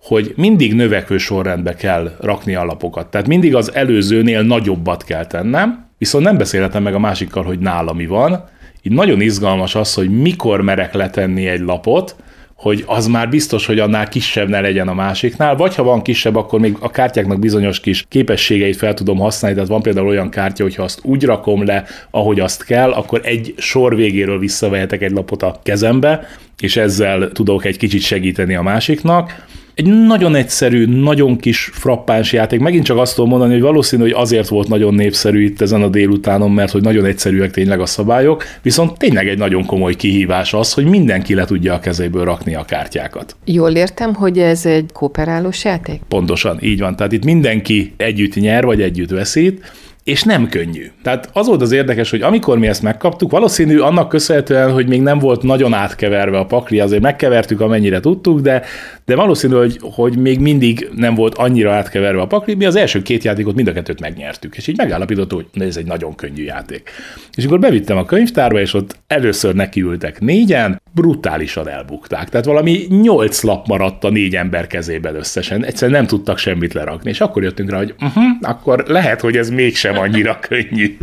hogy 0.03 0.33
mindig 0.37 0.75
növekvő 0.75 1.19
sorrendbe 1.19 1.75
kell 1.75 2.17
rakni 2.21 2.55
a 2.55 2.65
lapokat. 2.65 3.11
Tehát 3.11 3.27
mindig 3.27 3.55
az 3.55 3.75
előzőnél 3.75 4.43
nagyobbat 4.43 5.05
kell 5.05 5.27
tennem, 5.27 5.87
viszont 5.99 6.25
nem 6.25 6.37
beszélhetem 6.37 6.83
meg 6.83 6.95
a 6.95 6.99
másikkal, 6.99 7.43
hogy 7.43 7.59
nála 7.59 7.93
mi 7.93 8.07
van. 8.07 8.45
Így 8.83 8.93
nagyon 8.93 9.21
izgalmas 9.21 9.75
az, 9.75 9.95
hogy 9.95 10.21
mikor 10.21 10.61
merek 10.61 10.95
letenni 10.95 11.47
egy 11.47 11.61
lapot, 11.61 12.17
hogy 12.65 12.85
az 12.87 13.07
már 13.07 13.29
biztos, 13.29 13.67
hogy 13.67 13.79
annál 13.79 14.09
kisebb 14.09 14.49
ne 14.49 14.61
legyen 14.61 14.89
a 14.89 14.95
másiknál, 14.95 15.57
vagy 15.57 15.75
ha 15.75 15.83
van 15.83 16.03
kisebb, 16.03 16.37
akkor 16.37 16.61
még 16.61 16.77
a 16.81 16.91
kártyáknak 16.91 17.39
bizonyos 17.39 17.81
kis 17.81 18.05
képességeit 18.09 18.77
fel 18.77 18.95
tudom 18.95 19.19
használni, 19.19 19.57
tehát 19.57 19.71
van 19.71 19.83
például 19.83 20.07
olyan 20.07 20.31
kártya, 20.31 20.63
hogyha 20.63 20.83
azt 20.83 21.01
úgy 21.03 21.25
rakom 21.25 21.65
le, 21.65 21.85
ahogy 22.11 22.41
azt 22.41 22.65
kell, 22.65 22.93
akkor 22.93 23.21
egy 23.25 23.55
sor 23.57 23.97
végéről 23.97 24.39
visszavehetek 24.39 25.03
egy 25.03 25.11
lapot 25.11 25.43
a 25.43 25.61
kezembe, 25.63 26.27
és 26.61 26.77
ezzel 26.77 27.29
tudok 27.33 27.65
egy 27.65 27.77
kicsit 27.77 28.03
segíteni 28.03 28.55
a 28.55 28.63
másiknak. 28.63 29.47
Egy 29.75 29.87
nagyon 29.87 30.35
egyszerű, 30.35 30.87
nagyon 30.87 31.37
kis 31.37 31.71
frappáns 31.73 32.33
játék. 32.33 32.61
Megint 32.61 32.85
csak 32.85 32.99
azt 32.99 33.15
tudom 33.15 33.31
mondani, 33.31 33.53
hogy 33.53 33.63
valószínű, 33.63 34.03
hogy 34.03 34.13
azért 34.13 34.49
volt 34.49 34.69
nagyon 34.69 34.95
népszerű 34.95 35.45
itt 35.45 35.61
ezen 35.61 35.83
a 35.83 35.89
délutánon, 35.89 36.51
mert 36.51 36.73
hogy 36.73 36.83
nagyon 36.83 37.05
egyszerűek 37.05 37.51
tényleg 37.51 37.81
a 37.81 37.87
szabályok, 37.87 38.45
viszont 38.63 38.99
tényleg 38.99 39.29
egy 39.29 39.39
nagyon 39.39 39.67
komoly 39.67 39.95
kihívás 39.95 40.55
az, 40.55 40.73
hogy 40.73 40.85
mindenki 40.85 41.35
le 41.35 41.45
tudja 41.45 41.75
a 41.75 41.79
kezéből 41.79 42.25
rakni 42.25 42.55
a 42.55 42.65
kártyákat. 42.65 43.37
Jól 43.45 43.71
értem, 43.71 44.15
hogy 44.15 44.39
ez 44.39 44.67
egy 44.67 44.91
kooperálós 44.93 45.65
játék? 45.65 46.01
Pontosan, 46.09 46.59
így 46.61 46.81
van. 46.81 46.97
Tehát 46.97 47.13
itt 47.13 47.25
mindenki 47.25 47.93
együtt 47.97 48.35
nyer, 48.35 48.65
vagy 48.65 48.83
együtt 48.83 49.11
veszít, 49.11 49.73
és 50.05 50.23
nem 50.23 50.49
könnyű. 50.49 50.91
Tehát 51.03 51.31
az 51.33 51.47
volt 51.47 51.63
az 51.63 51.73
érdekes, 51.73 52.11
hogy 52.11 52.23
amikor 52.23 52.59
mi 52.59 52.67
ezt 52.67 52.83
megkaptuk, 52.83 53.31
valószínű 53.31 53.79
annak 53.79 54.09
köszönhetően, 54.09 54.73
hogy 54.73 54.87
még 54.87 55.03
nem 55.03 55.19
volt 55.19 55.43
nagyon 55.43 55.75
átkeverve 55.75 56.39
a 56.39 56.47
pakli, 56.47 56.81
azért 56.81 57.03
megkevertük, 57.03 57.61
amennyire 57.61 58.01
tudtuk, 58.01 58.41
de, 58.41 58.63
de 59.05 59.17
valószínű, 59.17 59.55
hogy, 59.55 59.79
hogy 59.81 60.19
még 60.19 60.39
mindig 60.39 60.89
nem 60.95 61.15
volt 61.15 61.35
annyira 61.35 61.73
átkeverve 61.73 62.21
a 62.21 62.27
pakli, 62.27 62.55
mi 62.55 62.65
az 62.65 62.77
első 62.77 63.03
két 63.03 63.25
játékot 63.25 63.55
mind 63.55 63.69
a 63.69 63.73
kettőt 63.73 64.01
megnyertük, 64.01 64.57
és 64.57 64.67
így 64.67 64.77
megállapítottuk, 64.77 65.45
hogy 65.53 65.63
ez 65.63 65.77
egy 65.77 65.87
nagyon 65.87 66.15
könnyű 66.15 66.43
játék. 66.43 66.91
És 67.37 67.45
akkor 67.45 67.59
bevittem 67.59 67.97
a 67.97 68.05
könyvtárba, 68.05 68.61
és 68.61 68.75
ott 68.75 68.97
először 69.07 69.55
nekiültek 69.55 70.21
négyen, 70.21 70.83
brutálisan 70.95 71.69
elbukták. 71.69 72.29
Tehát 72.29 72.47
valami 72.47 72.87
nyolc 72.89 73.43
lap 73.43 73.67
maradt 73.67 74.05
a 74.05 74.11
négy 74.11 74.37
ember 74.37 74.67
kezében 74.67 75.15
összesen, 75.15 75.65
egyszerűen 75.65 75.99
nem 75.99 76.07
tudtak 76.07 76.39
semmit 76.39 76.73
lerakni, 76.73 77.11
és 77.11 77.21
akkor 77.21 77.43
jöttünk 77.43 77.71
rá, 77.71 77.77
hogy 77.77 77.95
uh-huh, 78.01 78.25
akkor 78.41 78.85
lehet, 78.87 79.21
hogy 79.21 79.37
ez 79.37 79.51
mégsem 79.51 79.95
sem 79.95 80.03
annyira 80.03 80.39
könnyű. 80.49 80.97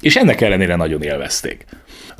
És 0.00 0.16
ennek 0.16 0.40
ellenére 0.40 0.76
nagyon 0.76 1.02
élvezték. 1.02 1.64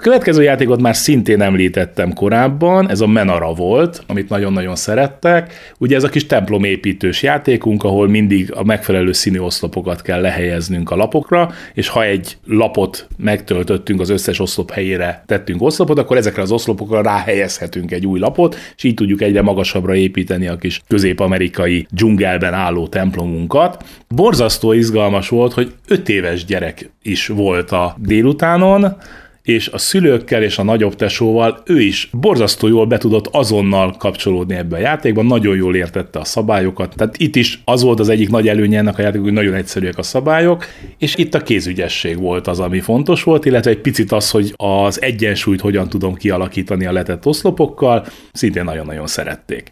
A 0.00 0.02
következő 0.02 0.42
játékot 0.42 0.80
már 0.80 0.96
szintén 0.96 1.40
említettem 1.40 2.12
korábban, 2.12 2.90
ez 2.90 3.00
a 3.00 3.06
Menara 3.06 3.52
volt, 3.52 4.02
amit 4.06 4.28
nagyon-nagyon 4.28 4.76
szerettek. 4.76 5.72
Ugye 5.78 5.96
ez 5.96 6.04
a 6.04 6.08
kis 6.08 6.26
templomépítős 6.26 7.22
játékunk, 7.22 7.84
ahol 7.84 8.08
mindig 8.08 8.52
a 8.54 8.64
megfelelő 8.64 9.12
színű 9.12 9.38
oszlopokat 9.38 10.02
kell 10.02 10.20
lehelyeznünk 10.20 10.90
a 10.90 10.96
lapokra, 10.96 11.50
és 11.74 11.88
ha 11.88 12.04
egy 12.04 12.36
lapot 12.46 13.08
megtöltöttünk 13.16 14.00
az 14.00 14.08
összes 14.08 14.40
oszlop 14.40 14.70
helyére 14.70 15.22
tettünk 15.26 15.62
oszlopot, 15.62 15.98
akkor 15.98 16.16
ezekre 16.16 16.42
az 16.42 16.52
oszlopokra 16.52 17.02
ráhelyezhetünk 17.02 17.90
egy 17.90 18.06
új 18.06 18.18
lapot, 18.18 18.56
és 18.76 18.84
így 18.84 18.94
tudjuk 18.94 19.22
egyre 19.22 19.42
magasabbra 19.42 19.94
építeni 19.94 20.48
a 20.48 20.56
kis 20.56 20.80
közép-amerikai 20.88 21.86
dzsungelben 21.90 22.54
álló 22.54 22.88
templomunkat. 22.88 23.84
Borzasztó 24.08 24.72
izgalmas 24.72 25.28
volt, 25.28 25.52
hogy 25.52 25.72
öt 25.88 26.08
éves 26.08 26.44
gyerek 26.44 26.90
is 27.02 27.26
volt 27.26 27.70
a 27.70 27.96
délutánon, 27.98 28.96
és 29.42 29.68
a 29.68 29.78
szülőkkel 29.78 30.42
és 30.42 30.58
a 30.58 30.62
nagyobb 30.62 30.94
tesóval 30.94 31.62
ő 31.66 31.80
is 31.80 32.10
borzasztó 32.12 32.68
jól 32.68 32.86
be 32.86 32.98
tudott 32.98 33.26
azonnal 33.26 33.94
kapcsolódni 33.98 34.54
ebbe 34.54 34.76
a 34.76 34.80
játékba, 34.80 35.22
nagyon 35.22 35.56
jól 35.56 35.76
értette 35.76 36.18
a 36.18 36.24
szabályokat. 36.24 36.94
Tehát 36.96 37.16
itt 37.18 37.36
is 37.36 37.62
az 37.64 37.82
volt 37.82 38.00
az 38.00 38.08
egyik 38.08 38.30
nagy 38.30 38.48
előnye 38.48 38.78
ennek 38.78 38.98
a 38.98 39.02
játékok, 39.02 39.24
hogy 39.24 39.34
nagyon 39.34 39.54
egyszerűek 39.54 39.98
a 39.98 40.02
szabályok, 40.02 40.64
és 40.98 41.16
itt 41.16 41.34
a 41.34 41.42
kézügyesség 41.42 42.18
volt 42.18 42.46
az, 42.46 42.60
ami 42.60 42.80
fontos 42.80 43.22
volt, 43.22 43.44
illetve 43.44 43.70
egy 43.70 43.80
picit 43.80 44.12
az, 44.12 44.30
hogy 44.30 44.54
az 44.56 45.02
egyensúlyt 45.02 45.60
hogyan 45.60 45.88
tudom 45.88 46.14
kialakítani 46.14 46.86
a 46.86 46.92
letett 46.92 47.26
oszlopokkal, 47.26 48.06
szintén 48.32 48.64
nagyon-nagyon 48.64 49.06
szerették. 49.06 49.70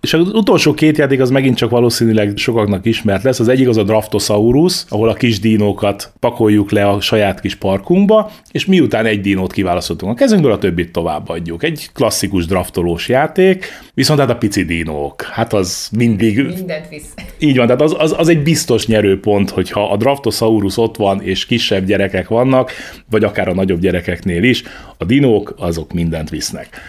És 0.00 0.14
az 0.14 0.28
utolsó 0.32 0.74
két 0.74 0.98
játék 0.98 1.20
az 1.20 1.30
megint 1.30 1.56
csak 1.56 1.70
valószínűleg 1.70 2.36
sokaknak 2.36 2.86
ismert 2.86 3.22
lesz. 3.22 3.40
Az 3.40 3.48
egyik 3.48 3.68
az 3.68 3.76
a 3.76 3.82
Draftosaurus, 3.82 4.84
ahol 4.88 5.08
a 5.08 5.14
kis 5.14 5.40
dinókat 5.40 6.12
pakoljuk 6.20 6.70
le 6.70 6.88
a 6.88 7.00
saját 7.00 7.40
kis 7.40 7.54
parkunkba, 7.54 8.30
és 8.50 8.66
miután 8.66 9.03
egy 9.04 9.20
dinót 9.20 9.52
kiválasztottunk 9.52 10.12
a 10.12 10.14
kezünkből, 10.14 10.52
a 10.52 10.58
többit 10.58 10.92
továbbadjuk. 10.92 11.62
Egy 11.62 11.88
klasszikus 11.92 12.46
draftolós 12.46 13.08
játék, 13.08 13.66
viszont 13.94 14.20
hát 14.20 14.30
a 14.30 14.36
pici 14.36 14.64
dinók, 14.64 15.22
hát 15.22 15.52
az 15.52 15.88
mindig... 15.96 16.46
Mindent 16.46 16.88
visz. 16.88 17.14
Így 17.38 17.56
van, 17.56 17.66
tehát 17.66 17.82
az, 17.82 17.94
az, 17.98 18.14
az 18.18 18.28
egy 18.28 18.42
biztos 18.42 18.86
nyerőpont, 18.86 19.50
hogyha 19.50 19.90
a 19.90 19.96
Draftosaurus 19.96 20.76
ott 20.76 20.96
van, 20.96 21.22
és 21.22 21.46
kisebb 21.46 21.84
gyerekek 21.86 22.28
vannak, 22.28 22.70
vagy 23.10 23.24
akár 23.24 23.48
a 23.48 23.54
nagyobb 23.54 23.80
gyerekeknél 23.80 24.42
is, 24.42 24.62
a 24.98 25.04
dinók 25.04 25.54
azok 25.58 25.92
mindent 25.92 26.30
visznek. 26.30 26.80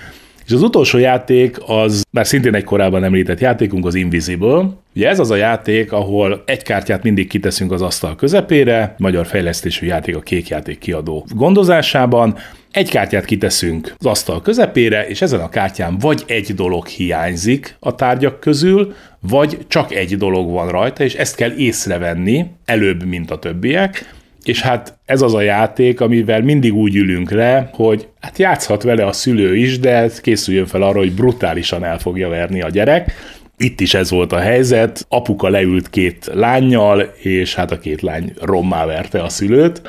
És 0.46 0.52
az 0.52 0.62
utolsó 0.62 0.98
játék 0.98 1.58
az, 1.66 2.04
már 2.12 2.28
szintén 2.28 2.56
egy 2.56 2.64
korábban 2.64 3.04
említett 3.04 3.40
játékunk, 3.40 3.86
az 3.86 3.96
Invisible. 3.96 4.70
Ugye 4.96 5.10
ez 5.10 5.20
az 5.20 5.32
a 5.32 5.36
játék, 5.36 5.92
ahol 5.92 6.44
egy 6.46 6.64
kártyát 6.64 7.04
mindig 7.04 7.28
kiteszünk 7.28 7.72
az 7.72 7.82
asztal 7.82 8.16
közepére, 8.16 8.96
magyar 8.98 9.26
fejlesztésű 9.26 9.86
játék 9.86 10.16
a 10.16 10.20
kék 10.20 10.48
játék 10.48 10.78
kiadó 10.78 11.26
gondozásában, 11.36 12.38
egy 12.72 12.90
kártyát 12.90 13.26
kiteszünk 13.26 13.96
az 13.98 14.06
asztal 14.06 14.42
közepére, 14.42 15.08
és 15.08 15.22
ezen 15.22 15.40
a 15.40 15.50
kártyán 15.50 15.98
vagy 15.98 16.24
egy 16.28 16.54
dolog 16.54 16.88
hiányzik 16.88 17.76
a 17.80 17.96
tárgyak 17.96 18.40
közül, 18.40 18.94
vagy 19.20 19.58
csak 19.68 19.94
egy 19.94 20.18
dolog 20.18 20.52
van 20.52 20.70
rajta, 20.70 21.04
és 21.04 21.14
ezt 21.14 21.36
kell 21.36 21.52
észrevenni 21.52 22.46
előbb, 22.66 23.04
mint 23.04 23.32
a 23.32 23.40
többiek, 23.40 24.14
és 24.46 24.62
hát 24.62 24.98
ez 25.06 25.22
az 25.22 25.34
a 25.34 25.42
játék, 25.42 26.02
amivel 26.02 26.42
mindig 26.42 26.74
úgy 26.74 26.96
ülünk 26.96 27.32
le, 27.32 27.70
hogy 27.74 28.08
hát 28.22 28.38
játszhat 28.38 28.84
vele 28.84 29.06
a 29.06 29.12
szülő 29.12 29.56
is, 29.56 29.80
de 29.80 30.10
készüljön 30.22 30.66
fel 30.66 30.82
arra, 30.82 30.98
hogy 30.98 31.12
brutálisan 31.12 31.84
el 31.84 32.00
fogja 32.00 32.30
verni 32.30 32.62
a 32.62 32.70
gyerek, 32.70 33.12
itt 33.58 33.80
is 33.80 33.94
ez 33.94 34.10
volt 34.10 34.32
a 34.32 34.40
helyzet, 34.40 35.06
apuka 35.10 35.50
leült 35.50 35.90
két 35.90 36.30
lányjal, 36.34 37.14
és 37.22 37.56
hát 37.56 37.72
a 37.72 37.80
két 37.80 38.02
lány 38.02 38.34
rommá 38.42 38.86
verte 38.86 39.24
a 39.24 39.30
szülőt, 39.30 39.82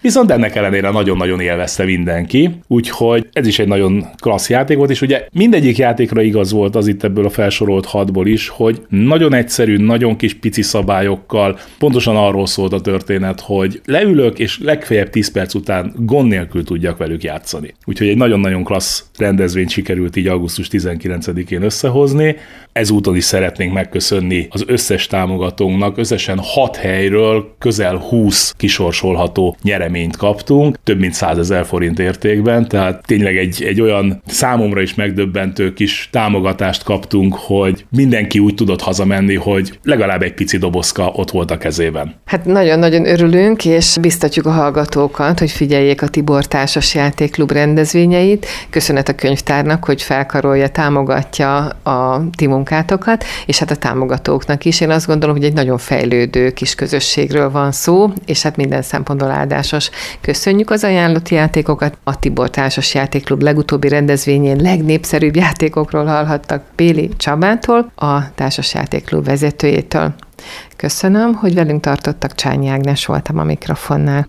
viszont 0.00 0.30
ennek 0.30 0.56
ellenére 0.56 0.90
nagyon-nagyon 0.90 1.40
élvezte 1.40 1.84
mindenki, 1.84 2.50
úgyhogy 2.66 3.28
ez 3.32 3.46
is 3.46 3.58
egy 3.58 3.68
nagyon 3.68 4.06
klassz 4.16 4.50
játék 4.50 4.76
volt, 4.76 4.90
és 4.90 5.00
ugye 5.00 5.26
mindegyik 5.32 5.76
játékra 5.76 6.22
igaz 6.22 6.52
volt 6.52 6.76
az 6.76 6.86
itt 6.86 7.04
ebből 7.04 7.24
a 7.24 7.30
felsorolt 7.30 7.86
hatból 7.86 8.26
is, 8.26 8.48
hogy 8.48 8.82
nagyon 8.88 9.34
egyszerű, 9.34 9.76
nagyon 9.76 10.16
kis 10.16 10.34
pici 10.34 10.62
szabályokkal, 10.62 11.58
pontosan 11.78 12.16
arról 12.16 12.46
szólt 12.46 12.72
a 12.72 12.80
történet, 12.80 13.40
hogy 13.40 13.80
leülök, 13.84 14.38
és 14.38 14.58
legfeljebb 14.62 15.10
10 15.10 15.30
perc 15.30 15.54
után 15.54 15.92
gond 15.96 16.28
nélkül 16.28 16.64
tudjak 16.64 16.98
velük 16.98 17.22
játszani. 17.22 17.74
Úgyhogy 17.84 18.08
egy 18.08 18.16
nagyon-nagyon 18.16 18.64
klassz 18.64 19.04
rendezvényt 19.18 19.70
sikerült 19.70 20.16
így 20.16 20.26
augusztus 20.26 20.68
19-én 20.70 21.62
összehozni. 21.62 22.36
Ezúton 22.72 23.09
is 23.16 23.24
szeretnénk 23.24 23.72
megköszönni 23.72 24.48
az 24.50 24.64
összes 24.66 25.06
támogatónknak, 25.06 25.98
összesen 25.98 26.38
6 26.42 26.76
helyről 26.76 27.54
közel 27.58 27.96
20 27.96 28.54
kisorsolható 28.56 29.56
nyereményt 29.62 30.16
kaptunk, 30.16 30.78
több 30.84 30.98
mint 30.98 31.14
100 31.14 31.38
ezer 31.38 31.64
forint 31.64 31.98
értékben, 31.98 32.68
tehát 32.68 33.06
tényleg 33.06 33.36
egy, 33.36 33.62
egy 33.62 33.80
olyan 33.80 34.22
számomra 34.26 34.80
is 34.80 34.94
megdöbbentő 34.94 35.72
kis 35.72 36.08
támogatást 36.12 36.82
kaptunk, 36.82 37.34
hogy 37.34 37.84
mindenki 37.90 38.38
úgy 38.38 38.54
tudott 38.54 38.80
hazamenni, 38.80 39.34
hogy 39.34 39.78
legalább 39.82 40.22
egy 40.22 40.34
pici 40.34 40.56
dobozka 40.56 41.06
ott 41.14 41.30
volt 41.30 41.50
a 41.50 41.58
kezében. 41.58 42.14
Hát 42.24 42.44
nagyon-nagyon 42.44 43.06
örülünk, 43.06 43.64
és 43.64 43.96
biztatjuk 44.00 44.46
a 44.46 44.50
hallgatókat, 44.50 45.38
hogy 45.38 45.50
figyeljék 45.50 46.02
a 46.02 46.08
Tibor 46.08 46.46
Társas 46.46 46.94
Játékklub 46.94 47.52
rendezvényeit. 47.52 48.46
Köszönet 48.70 49.08
a 49.08 49.14
könyvtárnak, 49.14 49.84
hogy 49.84 50.02
felkarolja, 50.02 50.68
támogatja 50.68 51.58
a 51.68 52.24
ti 52.36 52.46
munkátokat, 53.00 53.24
és 53.46 53.58
hát 53.58 53.70
a 53.70 53.76
támogatóknak 53.76 54.64
is. 54.64 54.80
Én 54.80 54.90
azt 54.90 55.06
gondolom, 55.06 55.36
hogy 55.36 55.44
egy 55.44 55.52
nagyon 55.52 55.78
fejlődő 55.78 56.50
kis 56.50 56.74
közösségről 56.74 57.50
van 57.50 57.72
szó, 57.72 58.12
és 58.26 58.42
hát 58.42 58.56
minden 58.56 58.82
szempontból 58.82 59.30
áldásos. 59.30 59.90
Köszönjük 60.20 60.70
az 60.70 60.84
ajánlott 60.84 61.28
játékokat. 61.28 61.98
A 62.04 62.18
Tibor 62.18 62.50
Társas 62.50 62.94
Játékklub 62.94 63.42
legutóbbi 63.42 63.88
rendezvényén 63.88 64.56
legnépszerűbb 64.60 65.36
játékokról 65.36 66.04
hallhattak 66.04 66.62
Péli 66.74 67.10
Csabától, 67.16 67.92
a 67.96 68.34
Társas 68.34 68.74
Játékklub 68.74 69.24
vezetőjétől. 69.24 70.14
Köszönöm, 70.76 71.34
hogy 71.34 71.54
velünk 71.54 71.80
tartottak, 71.80 72.34
Csányi 72.34 72.68
Ágnes 72.68 73.06
voltam 73.06 73.38
a 73.38 73.44
mikrofonnál. 73.44 74.28